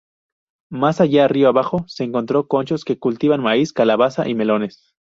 [0.71, 4.95] Más allá río abajo, se encontró conchos que cultivaban maíz, calabaza y melones.